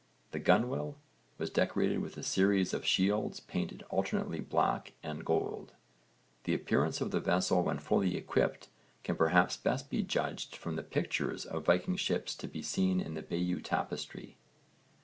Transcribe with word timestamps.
The 0.31 0.39
gunwale 0.39 0.95
was 1.37 1.51
decorated 1.51 1.99
with 1.99 2.17
a 2.17 2.23
series 2.23 2.73
of 2.73 2.83
shields 2.87 3.39
painted 3.39 3.83
alternately 3.91 4.39
black 4.39 4.93
and 5.03 5.23
gold. 5.23 5.73
The 6.45 6.55
appearance 6.55 7.01
of 7.01 7.11
the 7.11 7.19
vessel 7.19 7.61
when 7.61 7.77
fully 7.77 8.17
equipped 8.17 8.67
can 9.03 9.15
perhaps 9.15 9.57
best 9.57 9.91
be 9.91 10.01
judged 10.01 10.55
from 10.55 10.75
the 10.75 10.81
pictures 10.81 11.45
of 11.45 11.65
Viking 11.65 11.97
ships 11.97 12.33
to 12.37 12.47
be 12.47 12.63
seen 12.63 12.99
in 12.99 13.13
the 13.13 13.21
Bayeux 13.21 13.59
tapestry. 13.61 14.37